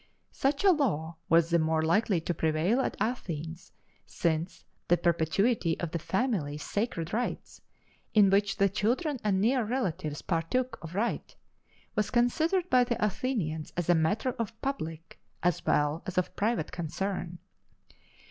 Such 0.31 0.63
a 0.63 0.71
law 0.71 1.17
was 1.29 1.51
the 1.51 1.59
more 1.59 1.83
likely 1.83 2.19
to 2.21 2.33
prevail 2.33 2.79
at 2.81 2.97
Athens, 2.99 3.71
since 4.03 4.65
the 4.87 4.97
perpetuity 4.97 5.79
of 5.79 5.91
the 5.91 5.99
family 5.99 6.57
sacred 6.57 7.13
rites, 7.13 7.61
in 8.15 8.31
which 8.31 8.57
the 8.57 8.67
children 8.67 9.19
and 9.23 9.39
near 9.39 9.63
relatives 9.63 10.23
partook 10.23 10.79
of 10.83 10.95
right, 10.95 11.35
was 11.93 12.09
considered 12.09 12.67
by 12.67 12.83
the 12.83 12.97
Athenians 13.05 13.73
as 13.77 13.91
a 13.91 13.93
matter 13.93 14.31
of 14.39 14.59
public 14.59 15.19
as 15.43 15.63
well 15.67 16.01
as 16.07 16.17
of 16.17 16.35
private 16.35 16.71
concern. 16.71 17.37